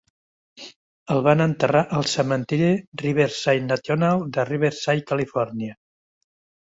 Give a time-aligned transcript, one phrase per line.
[1.15, 2.71] El van enterrar al cementiri
[3.03, 5.77] Riverside National de Riverside, Califòrnia.